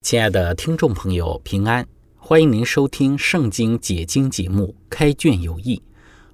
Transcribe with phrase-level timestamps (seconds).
[0.00, 1.86] 亲爱的听众朋友，平安！
[2.16, 5.76] 欢迎您收听《圣经解经》节目《开卷有益》，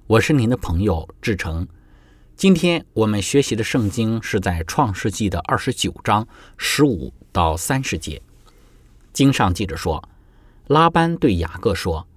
[0.05, 1.67] 我是您的朋友志成。
[2.37, 6.25] 今天我们学习的圣经是在《创世纪》的二十九章
[6.57, 8.21] 十五到三十节。
[9.11, 10.07] 经上记着说
[10.67, 12.07] ：“拉班对雅各说：‘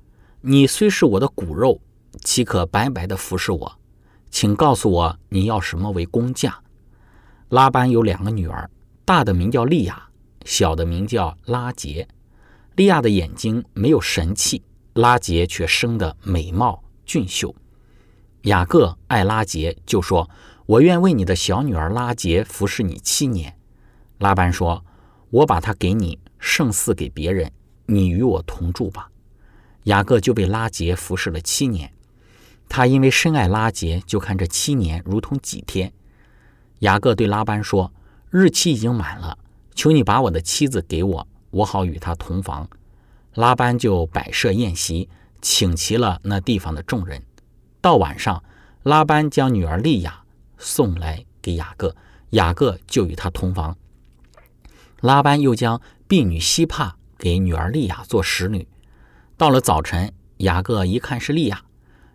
[0.43, 1.81] 你虽是我的骨肉，
[2.23, 3.79] 岂可白白的服侍我？
[4.31, 6.61] 请告诉我你要什么为工价？’
[7.49, 8.71] 拉班有两个女儿，
[9.07, 10.05] 大的名叫利亚。”
[10.45, 12.09] 小的名叫拉杰，
[12.77, 14.63] 利亚的眼睛没有神气，
[14.95, 17.55] 拉杰却生得美貌俊秀。
[18.43, 20.31] 雅各爱拉杰，就说
[20.65, 23.59] ：“我愿为你的小女儿拉杰服侍你七年。”
[24.19, 24.85] 拉班说
[25.31, 27.51] ：“我把她给你，胜似给别人。
[27.87, 29.11] 你与我同住吧。”
[29.85, 31.93] 雅各就被拉杰服侍了七年。
[32.69, 35.93] 他因为深爱拉杰，就看这七年如同几天。
[36.81, 37.93] 雅各对拉班说
[38.31, 39.39] ：“日期已经满了。”
[39.79, 42.69] 求你把我的妻子给我，我好与她同房。
[43.35, 45.09] 拉班就摆设宴席，
[45.41, 47.23] 请齐了那地方的众人。
[47.81, 48.43] 到晚上，
[48.83, 50.25] 拉班将女儿利亚
[50.57, 51.95] 送来给雅各，
[52.31, 53.77] 雅各就与他同房。
[55.01, 58.67] 拉班又将婢女希帕给女儿利亚做使女。
[59.37, 61.63] 到了早晨，雅各一看是利亚，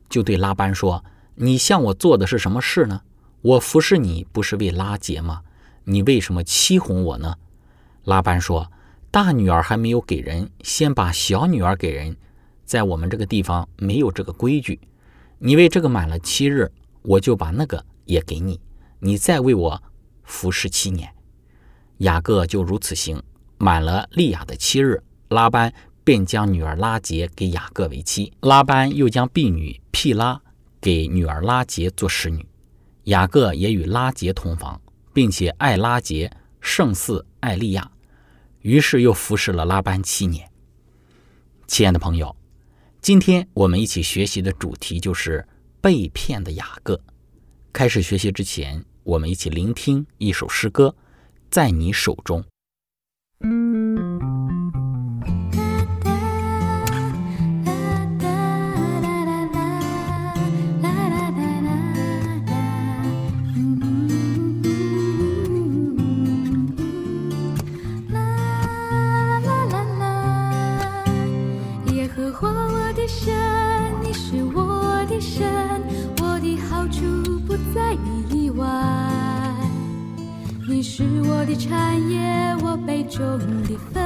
[0.09, 3.03] 就对拉班说：“你向我做的是什么事呢？
[3.41, 5.43] 我服侍你不是为拉结吗？
[5.85, 7.35] 你为什么欺哄我呢？”
[8.05, 8.71] 拉班说
[9.09, 12.15] ：“大女儿还没有给人，先把小女儿给人。
[12.65, 14.79] 在我们这个地方没有这个规矩。
[15.39, 16.71] 你为这个满了七日，
[17.01, 18.59] 我就把那个也给你。
[18.99, 19.83] 你再为我
[20.23, 21.09] 服侍七年。”
[21.99, 23.21] 雅各就如此行。
[23.57, 28.33] 满了利亚的七日，拉班便将女儿拉杰给雅各为妻。
[28.41, 30.41] 拉班又将婢女辟拉
[30.81, 32.45] 给女儿拉杰做使女。
[33.05, 34.81] 雅各也与拉杰同房，
[35.13, 37.89] 并且爱拉杰胜似爱利亚。
[38.63, 40.49] 于是又服侍了拉班七年。
[41.67, 42.35] 亲爱的朋友，
[43.01, 45.45] 今天我们一起学习的主题就是
[45.81, 46.99] 被骗的雅各。
[47.73, 50.95] 开始学习之前，我们一起聆听一首诗歌，
[51.51, 52.43] 在你手中。
[73.07, 73.33] 神，
[74.01, 75.45] 你是我的神，
[76.21, 77.01] 我的好处
[77.45, 78.65] 不在你以外。
[80.67, 83.21] 你是我的产业，我杯中
[83.63, 84.01] 的分，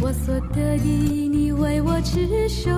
[0.00, 2.70] 我所得的，你为我持守。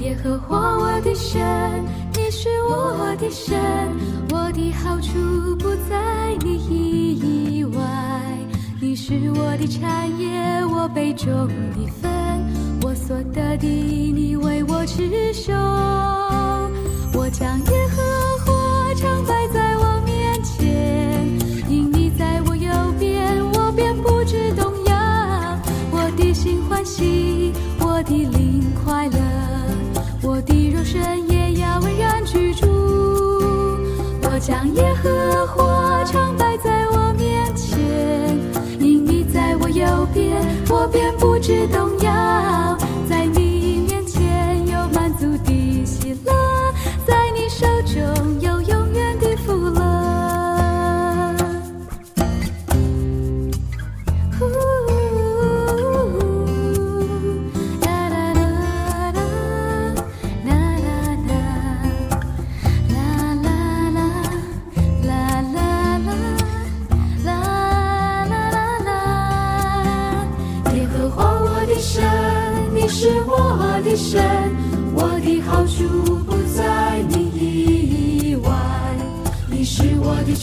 [0.00, 1.84] 耶和华我的神，
[2.14, 3.58] 你是我的神，
[4.30, 7.82] 我的好处不在你以外。
[8.80, 12.10] 你是我的产业，我杯中的分，
[13.58, 15.52] 的，你为我持守。
[17.12, 18.02] 我将耶和
[18.44, 21.26] 华常摆在我面前
[21.68, 22.38] 因你在。
[27.80, 29.18] 我的灵快乐，
[30.22, 32.66] 我的肉身也要安然居住。
[34.22, 37.76] 我将耶和华常摆在我面前，
[38.78, 40.40] 因你在我右边，
[40.70, 42.77] 我便不知动摇。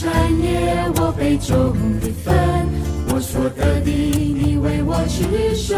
[0.05, 2.31] 产业，我杯中的分，
[3.09, 5.75] 我所得的，你为我持守。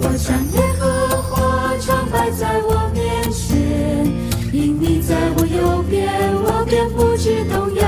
[0.00, 0.86] 我将耶和
[1.20, 4.06] 华常摆在我面前，
[4.52, 6.08] 因你在我右边，
[6.44, 7.82] 我便不知动摇。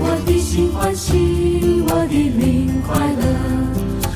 [0.00, 3.22] 我的心欢喜，我的灵快乐。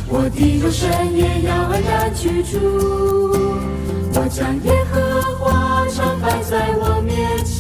[0.09, 2.57] 我的肉身也要安然居住，
[4.15, 4.97] 我将耶和
[5.39, 7.58] 华常摆在我面前，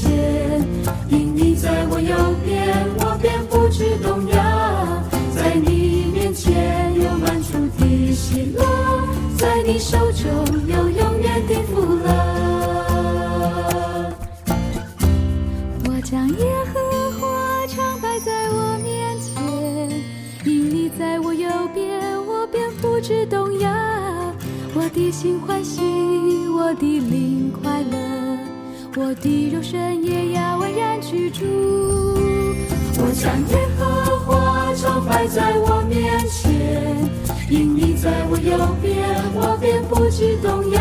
[1.68, 2.16] 在我右
[2.46, 4.40] 边，我便不知动摇。
[5.36, 8.64] 在你面前有满足的喜乐，
[9.36, 10.24] 在你手中
[10.66, 12.08] 有永远的福乐。
[15.84, 16.80] 我将耶和
[17.20, 19.36] 华常摆在我面前，
[20.46, 22.00] 因你在我右边。
[22.26, 23.68] 我便不知动摇，
[24.74, 25.82] 我的心欢喜，
[26.48, 28.27] 我的灵快乐，
[29.00, 31.44] 我的肉身也要安然居住。
[33.00, 36.50] 我将耶和华常摆在我面前，
[37.48, 38.98] 因你在我右边，
[39.34, 40.77] 我便不惧动摇。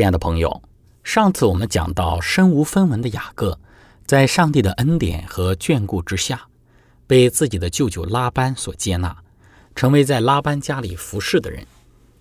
[0.00, 0.62] 亲爱的朋友，
[1.04, 3.60] 上次我们讲到身无分文的雅各，
[4.06, 6.48] 在上帝的恩典和眷顾之下，
[7.06, 9.14] 被自己的舅舅拉班所接纳，
[9.74, 11.66] 成为在拉班家里服侍的人。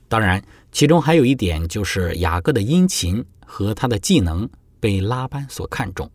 [0.10, 0.44] 当然，
[0.74, 4.50] 其中还有一点就是雅各的殷勤和他的技能
[4.82, 6.12] 被拉班所看重。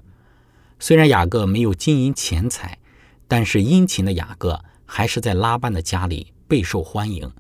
[0.79, 2.79] 虽然雅各没有金银钱财，
[3.27, 7.33] 但是殷勤的雅各还是在拉班的家里备受欢迎。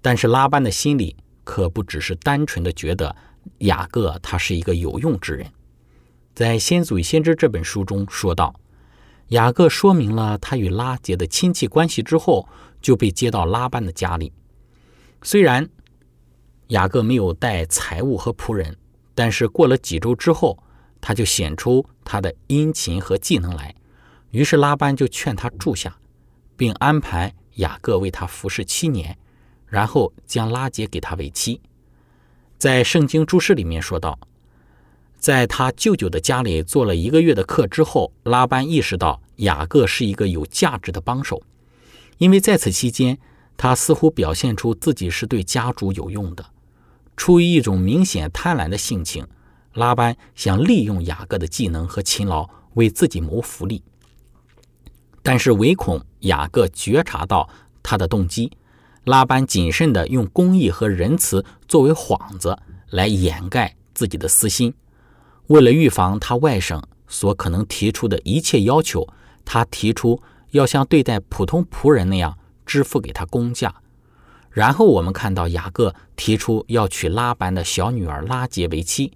[0.00, 1.14] 但是拉班的心里
[1.44, 3.14] 可不只是单纯的觉得。
[3.58, 5.50] 雅各他是一个有用之人，
[6.34, 8.54] 在《先祖与先知》这本书中说道，
[9.28, 12.48] 雅各说明了他与拉结的亲戚关系之后，
[12.80, 14.32] 就被接到拉班的家里。
[15.22, 15.68] 虽然
[16.68, 18.76] 雅各没有带财物和仆人，
[19.14, 20.62] 但是过了几周之后，
[21.00, 23.74] 他就显出他的殷勤和技能来。
[24.30, 25.96] 于是拉班就劝他住下，
[26.56, 29.16] 并安排雅各为他服侍七年，
[29.66, 31.60] 然后将拉结给他为妻。
[32.62, 34.16] 在圣经注释里面说道，
[35.18, 41.42] 在他舅舅的家里做了一个月的客之后，拉班意识到雅各是一个有价值的帮手，
[42.18, 43.18] 因为在此期间，
[43.56, 46.46] 他似乎表现出自己是对家主有用的。
[47.16, 49.26] 出于一种明显贪婪的性情，
[49.74, 53.82] 拉班想利用雅各的技能和勤劳为自己谋福利，
[55.20, 57.48] 但是唯恐雅各觉察到
[57.82, 58.52] 他的动机。
[59.04, 62.56] 拉班谨慎地用公义和仁慈作为幌子
[62.90, 64.72] 来掩盖自己的私心。
[65.48, 69.06] 为了预防他外甥所可能提出的一切要求，
[69.44, 73.74] 他提出要像对待普通仆人那样支付给他工价。
[74.50, 79.12] 然后我们看到雅各提出要娶拉班的小女儿拉杰为妻。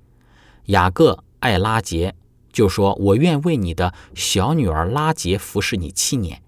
[0.66, 2.14] 雅各爱拉杰，
[2.52, 6.42] 就说：“我愿为你的小女儿拉杰服侍你七年。”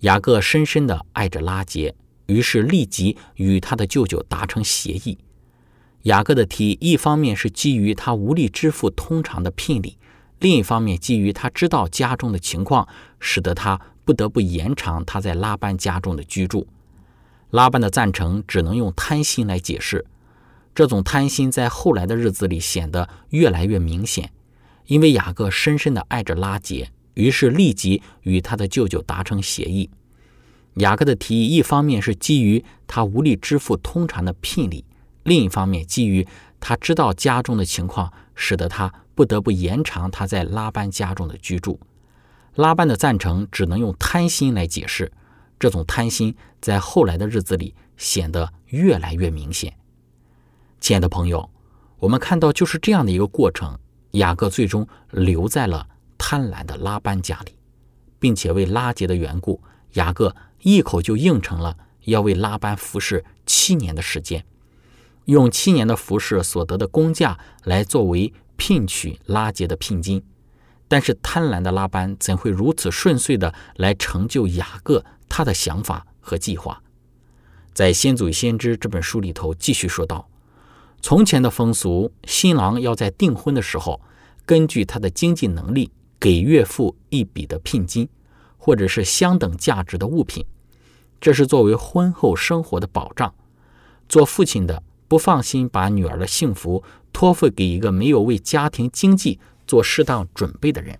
[0.00, 1.94] 雅各深深地爱着拉杰。
[2.26, 5.18] 于是立即与他的舅舅达成协议。
[6.02, 9.96] 雅各的提议，一方面是基于他无力支付通常的聘礼，
[10.38, 12.86] 另一方面基于他知道家中的情况，
[13.18, 16.66] 使得他不得不延长他在拉班家中的居住。
[17.50, 20.04] 拉班的赞成只能用贪心来解释，
[20.74, 24.30] 这种贪心在后来的日子里显得越来越明显，
[24.86, 29.88] 因为雅各深深地爱着拉杰，于是立即与他的舅舅达成协议。
[30.74, 34.84] 雅各的提议，一方面是基于他无力支付通常的聘礼，
[35.22, 36.26] 另一方面基于
[36.58, 41.78] 他知道家中的情况，使得他不得不延长他在拉班家中的居住。
[42.56, 45.12] 拉班的赞成只能用贪心来解释，
[45.60, 49.72] 这种贪心在后来的日子里显得越来越明显。
[50.80, 51.50] 亲爱的朋友，
[51.98, 53.78] 我们看到就是这样的一个过程，
[54.12, 55.86] 雅各最终留在了
[56.18, 57.52] 贪婪的拉班家里，
[58.18, 59.62] 并且为拉结的缘故，
[59.92, 60.34] 雅各。
[60.64, 64.46] 一口就应承了要为拉班服侍七年的时间，
[65.26, 70.24] 用七年的服侍所得的工价来作为聘娶拉杰的聘金。
[70.88, 76.82] 但是贪婪的拉班怎会如此顺遂的来成就雅各他的想法和计划？
[77.74, 80.28] 在《先祖先知》这本书里头继续说道：
[81.02, 84.00] 从前的风俗，新郎要在订婚的时候，
[84.46, 88.08] 根据他的经济能力，给岳父一笔的聘金，
[88.56, 90.44] 或者是相等价值的物品，
[91.24, 93.32] 这是作为婚后生活的保障。
[94.10, 100.98] 做父亲的不放心把女儿的幸福托付给一个没有为家庭经济做适当准备的人。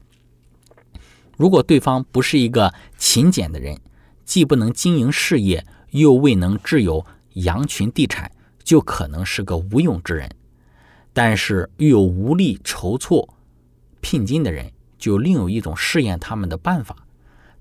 [1.37, 3.79] 如果对方不是一个勤俭的人，
[4.25, 7.05] 既不能经营事业，又未能置有
[7.35, 10.27] 羊群地产，就可能是个无用之人；
[11.13, 13.29] 但是又有无力筹措
[14.01, 16.97] 聘金的人，就另有一种试验他们的办法。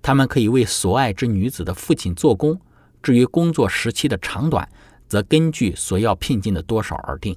[0.04, 2.60] 他们可以为所爱之女子的父亲做工，
[3.02, 4.68] 至于工作时期的长短，
[5.08, 7.36] 则根据所要聘金的多少而定。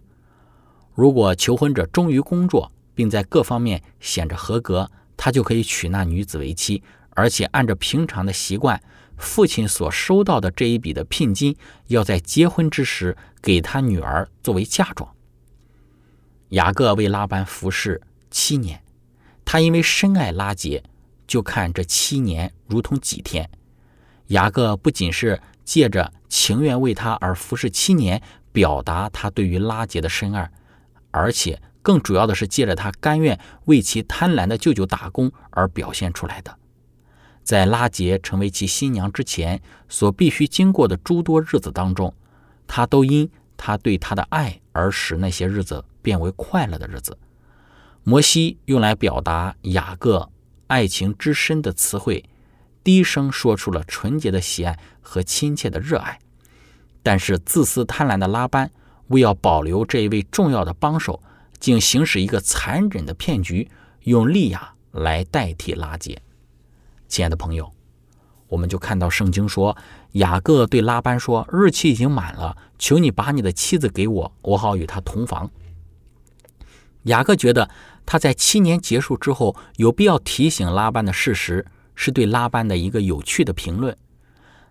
[0.92, 8.82] 如果求婚者忠于工作，并在各方面显着合格，他就可以娶那女子为妻，而且按照平常的习惯。
[9.16, 11.56] 父亲所收到的这一笔的聘金，
[11.86, 15.08] 要在结婚之时给他女儿作为嫁妆。
[16.50, 18.82] 雅各为拉班服侍七年，
[19.44, 20.82] 他因为深爱拉结，
[21.26, 23.48] 就看这七年如同几天。
[24.28, 28.20] 雅各不仅是借着情愿为他而服侍七年，
[28.52, 30.50] 表达他对于拉杰的深爱，
[31.10, 36.56] 而且更主要的是借着他甘愿为其贪婪的舅舅打工而表现出来的。
[37.44, 42.12] 在拉杰成为其新娘之前所必须经过的诸多日子当中，
[42.66, 47.16] 他都因他对她的爱而使那些日子变为快乐的日子。
[48.02, 50.28] 摩西用来表达雅各
[50.66, 52.24] 爱情之深的词汇，
[52.82, 56.18] 低声说出了纯洁的喜爱和亲切的热爱。
[57.02, 58.70] 但是自私贪婪的拉班
[59.08, 61.22] 为要保留这一位重要的帮手，
[61.60, 63.70] 竟行使一个残忍的骗局，
[64.02, 66.20] 用利亚来代替拉杰。
[67.06, 67.72] 亲爱的朋友，
[68.48, 69.76] 我们就看到圣经说，
[70.12, 75.48] 雅各对拉班说：“日期已经满了，求你把你的妻子给我，我好与她同房。”
[77.06, 77.68] 雅各觉得
[78.04, 83.96] 他在七年结束之后，有必要提醒拉班的事实，是对拉班的一个有趣的评论。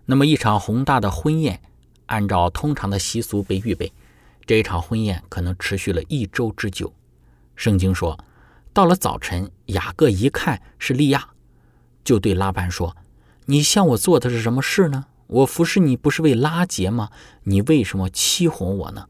[0.06, 1.60] 那么，一场宏大的婚宴，
[2.06, 3.92] 按照通常的习俗被预备，
[4.46, 6.92] 这一场婚宴可能持续了一周之久。
[7.56, 8.18] 圣经说，
[8.72, 11.30] 到了早晨，雅各一看是利亚。
[12.04, 12.96] 就对拉班说
[13.46, 15.06] ：“你向我做的是什么事呢？
[15.26, 17.10] 我服侍你不是为拉结吗？
[17.44, 19.06] 你为什么欺哄我呢？”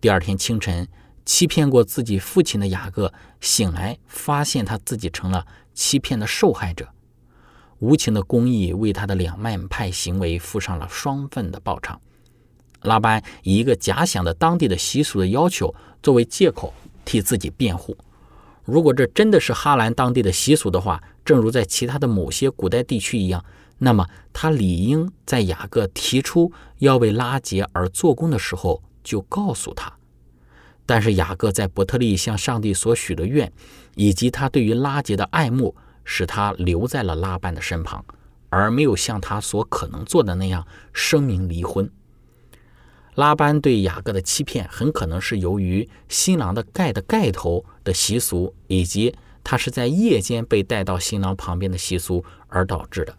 [0.00, 0.88] 第二天清晨，
[1.24, 6.88] 欺骗过自己父亲的雅各醒来，发现他自己成了欺骗的受害者。
[7.78, 12.00] 无情的公义为他的两面派行为付上了双份的报偿。
[12.82, 16.74] 拉班以一个假想的当地的习俗的要求作为借口，
[17.04, 17.96] 替自己辩护。
[18.64, 23.44] 如果这真的是哈兰当地的习俗的话，正如在其他的某些古代地区一样，
[23.78, 29.92] 那么他理应在雅各提出要为拉结而做工的时候就告诉他。
[30.90, 33.52] 但是雅各在伯特利向上帝所许的愿，
[33.94, 35.72] 以及他对于拉结的爱慕，
[36.04, 38.04] 使他留在了拉班的身旁，
[38.48, 41.88] 而没有像他所可能做的那样声明离婚。
[43.14, 53.16] 拉班对雅各的欺骗，很可能是由于新郎的盖的盖头的习俗，以及他是在夜间被带到新郎旁边的习俗而导致的。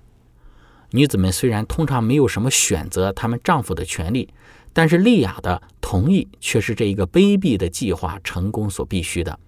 [0.90, 4.28] 女子们虽然通常没有什么选择她们丈夫的权利，
[4.74, 9.40] 但是利亚的同意却是这一个卑鄙的计划成功所必须的。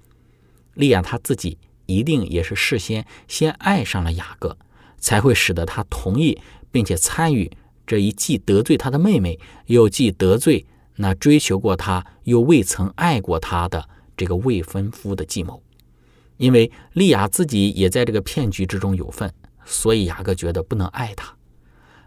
[0.73, 4.57] 利亚她自己一定也是事先先爱上了雅各，
[4.97, 6.39] 才会使得他同意
[6.71, 7.51] 并且参与。
[7.85, 10.65] 这一既得罪他的妹妹，又既得罪
[10.95, 15.61] 那追求过他又未曾爱过他的这个未婚夫的计谋，
[16.37, 19.31] 因为利亚自己也在这个骗局之中有份，
[19.65, 21.35] 所以雅各觉得不能爱她，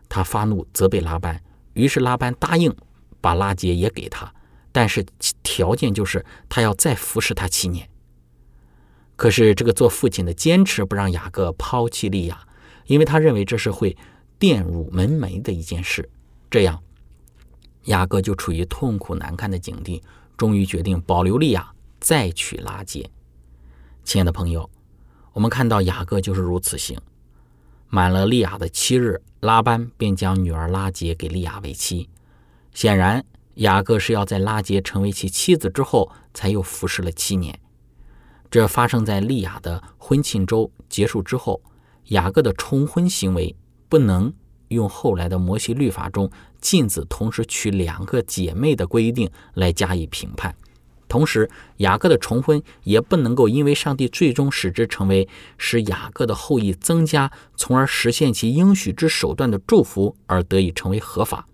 [0.08, 1.38] 他发怒责备拉班，
[1.74, 2.74] 于是拉班答应
[3.26, 4.32] 把拉杰也给他，
[4.70, 5.04] 但是
[5.42, 7.88] 条件就是他要再服侍他七年。
[9.16, 12.46] 可是这个做父亲的坚持不让雅各抛弃利亚，
[12.86, 13.96] 因为他认为这是会。
[14.38, 16.06] 玷辱门楣的一件事，
[16.50, 16.78] 这样
[17.84, 20.02] 雅各就处于痛苦难堪的境地，
[20.36, 23.08] 终于决定保留利亚，再娶拉杰。
[24.04, 24.68] 亲爱的朋友，
[25.32, 27.00] 我们看到雅各就是如此行。
[27.88, 32.10] 满了利亚的七日，拉班便将女儿拉杰给利亚为妻。
[32.76, 37.58] 显然，雅各是要在拉结成为其妻子之后，才又服侍了七年。
[38.50, 41.62] 这发生在利亚的婚庆周结束之后，
[42.08, 43.56] 雅各的重婚行为。
[43.88, 44.30] 不能
[44.68, 46.28] 用后来的摩西律法中
[46.60, 50.54] 禁止同时娶两个姐妹的规定来加以评判，
[51.08, 61.48] 同时，雅各的重婚也不能够因为上帝最终使之成为使雅各的后裔增加，从而实现其应许之手段的祝福而得以成为合法。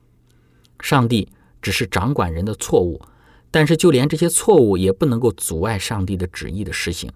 [0.82, 1.26] 上帝
[1.62, 3.00] 只是掌管人的错误，
[3.50, 7.10] 但是就连这些错误也不能够阻碍上帝的旨意的实行。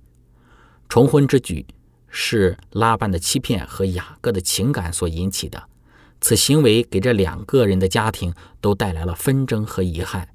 [0.89, 1.67] 重婚之举
[2.09, 5.65] 是拉班的欺骗和雅各的情感所引起的，
[6.21, 10.29] 此行为给这两个人的家庭都带来了纷争和遗憾。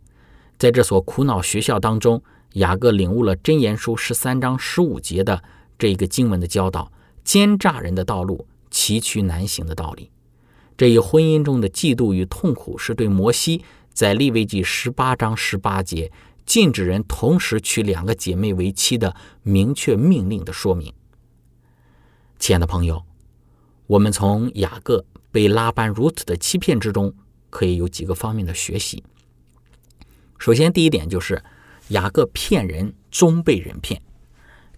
[0.59, 2.21] 在这所苦恼学校当中，
[2.53, 5.41] 雅各领悟了箴言书十三章十五节的
[5.79, 6.91] 这一个经文的教导：
[7.23, 10.10] 奸诈人的道路，崎岖难行的道理。
[10.81, 16.11] 这一婚姻中的嫉妒与痛苦，是对摩西在利未记十八章十八节
[16.43, 20.91] 禁止人同时娶两个姐妹为妻的明确命令的说明。
[22.39, 23.03] 亲爱的朋友，
[23.85, 27.13] 我们从雅各被拉班如此的欺骗之中，
[27.51, 29.03] 可以有几个方面的学习。
[30.39, 31.43] 首先，第一点就是
[31.89, 34.01] 雅各骗人终被人骗，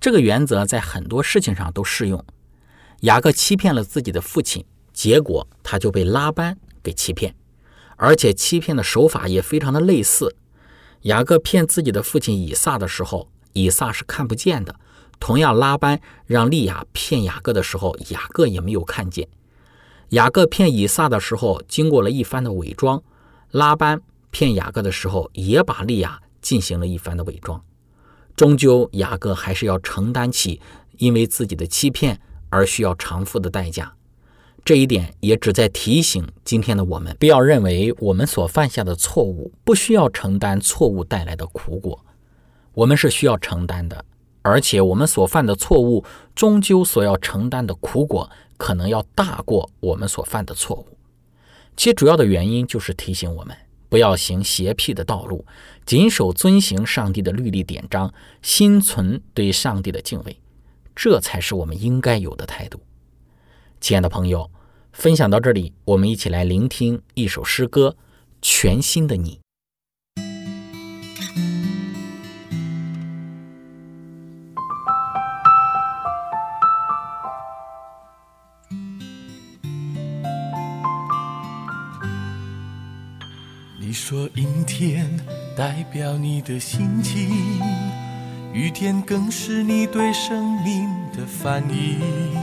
[0.01, 2.25] 这个原则在很多事情上都适用。
[3.03, 7.35] 雅各欺骗了自己的父亲，结果他就被拉班给欺骗，
[7.97, 10.35] 而且欺骗的手法也非常的类似。
[11.01, 14.73] 雅各骗自己的父亲以撒的时候，以撒是看不见的；
[15.19, 19.27] 同样，拉班让利亚骗雅各的时候，雅各也没有看见。
[20.09, 23.01] 雅各骗以撒的时候，经过了一番的伪装，
[23.51, 24.01] 拉班。
[24.31, 27.63] 骗雅各的时候，也把利亚进行了一番的伪装，
[28.35, 30.59] 终究雅各还是要承担起
[30.97, 32.19] 因为自己的欺骗
[32.49, 33.93] 而需要偿付的代价。
[34.65, 42.05] 这一点也旨在提醒今天的我们，不要认为我们所犯下的错误不需要承担错误带来的苦果，
[42.73, 44.05] 我们是需要承担的，
[44.41, 50.97] 而且我们所犯的错误终究所要承担的苦果可能要大过我们所犯的错误。
[51.75, 53.57] 其主要的原因就是提醒我们。
[53.89, 55.45] 不要行邪僻的道路，
[55.85, 60.35] 谨守遵行上帝的律例典章，心存对上帝的敬畏，
[60.95, 62.79] 这才是我们应该有的态度。
[63.83, 64.49] 亲爱的朋友，
[64.93, 67.97] 分享到这里，我们一起来聆听一首诗歌
[68.41, 69.41] 《全新的你》。
[83.81, 85.19] 你说阴天
[85.57, 87.29] 代表你的心情，
[88.53, 92.42] 雨天更是你对生命的反应。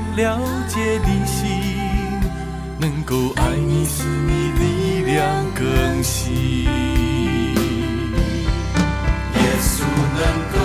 [0.21, 1.49] 了解你心，
[2.77, 6.63] 能够爱你，使你力量更新。
[6.63, 6.69] 耶
[9.59, 9.81] 稣
[10.13, 10.21] 能
[10.53, 10.60] 够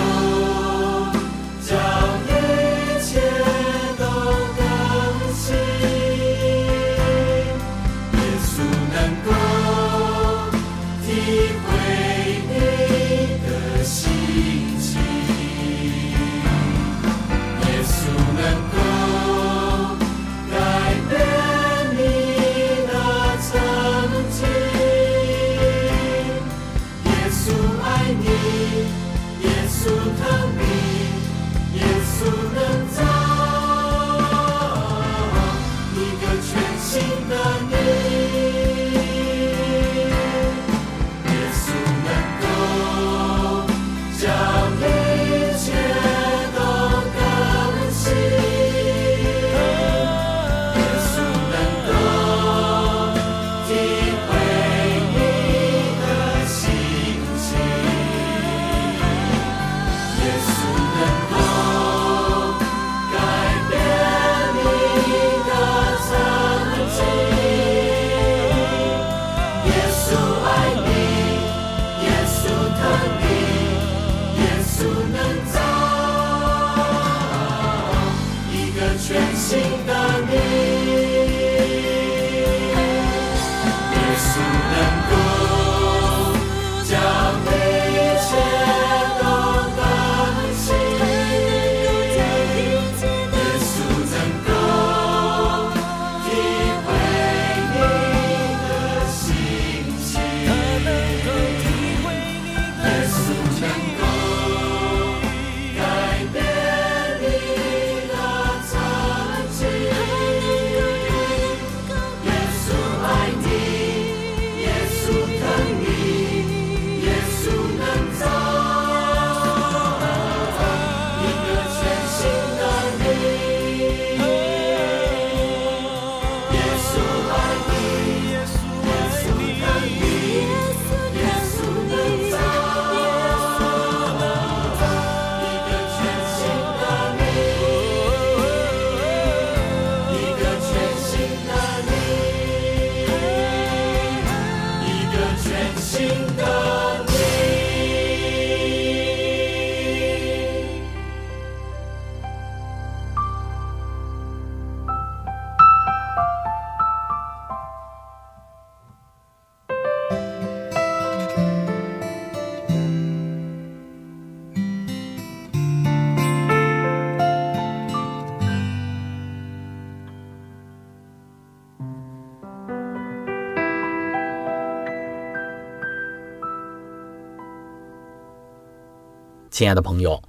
[179.57, 180.21] 亲爱的朋友，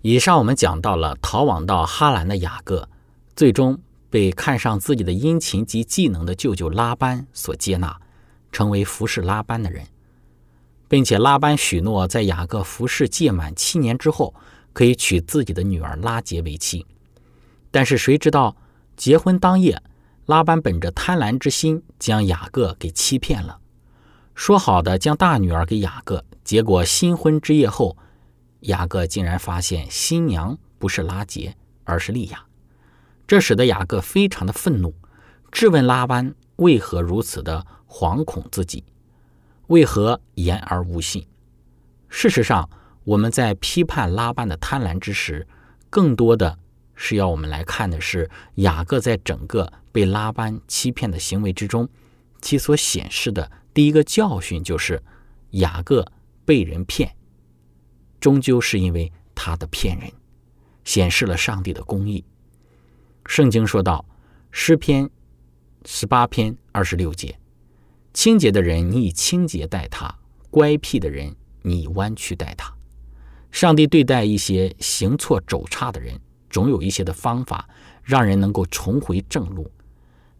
[0.00, 2.88] 以上我们讲到了逃往到哈兰的雅各，
[3.36, 8.00] 最终被看上自己的殷勤及技能的舅舅拉班所接纳，
[8.50, 9.84] 成为服侍拉班的人，
[10.88, 14.34] 并且拉班许诺在雅各服侍届满七年之后，
[14.72, 16.86] 可以娶自己的女儿拉结为妻。
[17.70, 18.56] 但是谁知道，
[18.96, 19.82] 结婚当夜，
[20.24, 23.58] 拉班本着贪婪之心，将雅各给欺骗了。
[24.34, 27.98] 说好的将大女儿给雅各，结果新婚之夜后，
[28.62, 32.44] 雅各竟然发现新娘不是拉杰，而是利亚。
[33.26, 34.94] 这使得雅各非常的愤怒，
[35.50, 38.84] 质问拉班为何如此的惶恐自己，
[39.68, 41.26] 为何言而无信。
[42.08, 42.68] 事实上，
[43.04, 45.46] 我们在批判拉班的贪婪之时，
[45.88, 46.58] 更多的
[46.94, 51.88] 是要我们来看的是雅各在整个被拉班欺骗的行为之中，
[52.40, 53.50] 其所显示的。
[53.74, 55.02] 第一个教训就是，
[55.52, 56.06] 雅各
[56.44, 57.16] 被人骗，
[58.22, 60.08] 终究是因为他的骗人，
[60.84, 62.24] 显示了上帝的公义。
[63.26, 64.06] 圣经说到，
[64.52, 65.10] 诗篇
[65.84, 67.36] 十八篇二十六节：
[68.14, 70.20] 清洁的人，你以清洁待他；
[70.52, 72.72] 乖僻的人，你以弯曲待他。
[73.50, 77.68] 上帝对待一些行错走差的人，总有一些的方法，
[78.04, 79.68] 让人能够重回正路。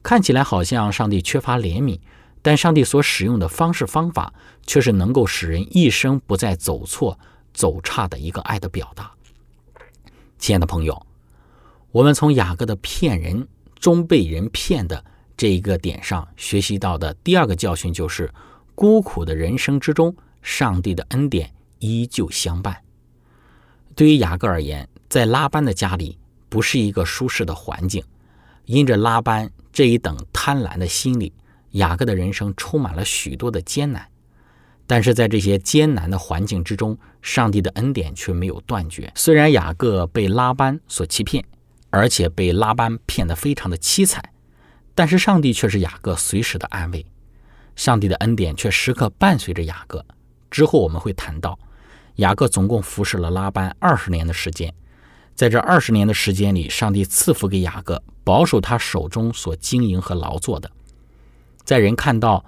[0.04, 1.98] 看起来好像上帝缺乏怜悯。
[2.44, 4.34] 但上帝所使用的方式方法，
[4.66, 7.18] 却是能够使人一生不再走错、
[7.52, 9.10] 走差的一个爱的表达。
[10.38, 11.06] 亲爱的朋友，
[11.90, 13.46] 我们从雅各的骗人
[13.78, 15.04] 终被人骗的
[15.36, 18.32] 这一个点上学习到的第二个教训，就是
[18.74, 22.76] 孤苦的人生之中，上帝的恩典依旧相伴。
[23.94, 28.02] 对于雅各而言，在拉班的家里不是一个舒适的环境，
[28.64, 31.32] 因着拉班这一等贪婪的心理。
[31.72, 34.06] 雅各的人生充满了许多的艰难，
[34.86, 39.10] 但是在这些艰难的环境之中，上帝的恩典却没有断绝。
[39.14, 41.44] 虽然雅各被拉班所欺骗，
[41.90, 44.22] 而且被拉班骗得非常的凄惨，
[44.94, 47.06] 但是上帝却是雅各随时的安慰。
[47.74, 50.04] 上帝的恩典却时刻伴随着雅各。
[50.50, 51.58] 之后我们会谈到，
[52.16, 54.74] 雅各总共服侍了拉班二十年的时间，
[55.34, 60.70] 在这二十年的时间里，上帝赐福给雅各，保守他手中所经营和劳作的。
[61.64, 62.44] 在人看到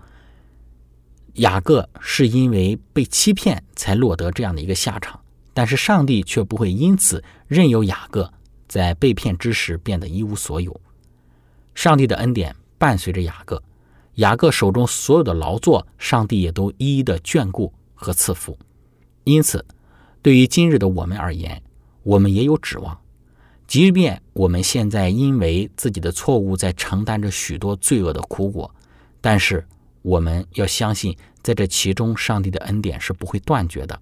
[1.34, 5.20] 雅各是因为被欺骗才落得这样的一个下场，
[5.52, 8.32] 但是上帝却不会因此任由雅各
[8.68, 10.80] 在被骗之时变得一无所有。
[11.74, 13.62] 上帝的恩典伴随着雅各，
[14.14, 18.56] 雅各手中所有的劳作，上帝也都一一的眷顾和赐福。
[19.24, 19.64] 因此，
[20.22, 21.60] 对于今日的我们而言，
[22.04, 22.96] 我们也有指望。
[23.66, 28.72] 即便我们现在因为自己的错误在承担着许多罪恶的苦果。
[29.20, 29.66] 但是
[30.04, 33.98] 我们要相信，在这其中，上帝的恩典是不会断绝的，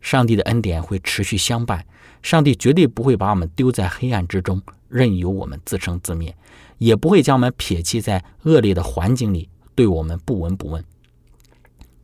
[0.00, 1.84] 上帝的恩典会持续相伴，
[2.22, 6.34] 上帝绝对不会把我们丢在黑暗之中，任由我们自生自灭，
[6.78, 10.82] 也不会将我们撇弃在恶劣的环境里，对我们不闻不问。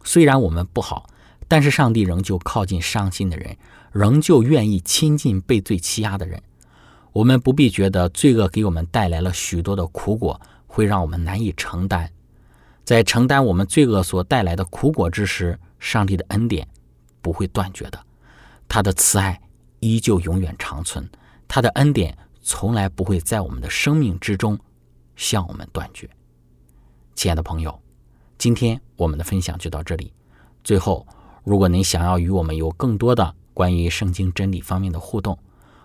[0.05, 1.09] 虽然我们不好，
[1.49, 3.57] 但是上帝仍旧靠近伤心的人，
[3.93, 6.43] 仍旧愿意亲近被罪欺压的人。
[7.15, 12.11] 我们不必觉得罪恶给我们带来了许多的苦果，会让我们难以承担。
[12.85, 16.67] 在承担我们罪恶所带来的苦果之时，上帝的恩典
[17.21, 17.99] 不会断绝的，
[18.69, 19.41] 他的慈爱
[19.81, 21.09] 依旧永远长存，
[21.47, 24.59] 他的恩典从来不会在我们的生命之中
[25.15, 26.11] 向我们断绝。
[27.15, 27.81] 亲爱的朋友，
[28.37, 30.13] 今天我们的分享就到这里。
[30.65, 31.07] 最后，
[31.45, 35.39] 如果您想要与我们有更多的关于圣经真理方面的互动，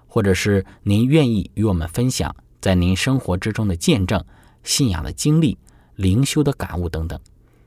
[0.08, 4.24] 或者是您愿意与我们分享在您生活之中的见证、
[4.64, 5.58] 信仰的经历。
[5.98, 7.20] 灵修的感悟等等，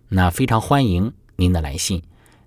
[0.09, 2.03] 那非常欢迎您的来信。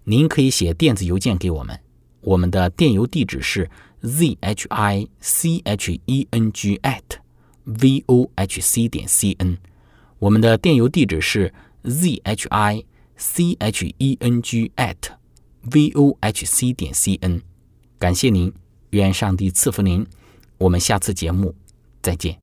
[0.06, 1.80] 您可以写电子邮件给我们，
[2.22, 3.69] 我们的电邮地址是
[4.02, 7.02] z h i c h e n g at
[7.65, 9.58] v o h c 点 c n。
[10.19, 12.84] 我们的电邮地址是 z h i
[13.15, 14.98] c h e n g at
[15.62, 17.41] v o h c 点 c n。
[18.00, 18.54] 感谢您，
[18.89, 20.06] 愿上帝赐福您。
[20.58, 21.56] 我们下次节目
[22.02, 22.42] 再见。